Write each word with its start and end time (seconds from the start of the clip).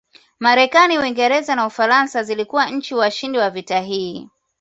Marekani 0.39 0.97
Uingereza 0.97 1.55
na 1.55 1.65
Ufaransa 1.67 2.23
zilikuwa 2.23 2.69
nchi 2.69 2.95
washindi 2.95 3.37
wa 3.37 3.49
vita 3.49 3.79
hii 3.79 4.29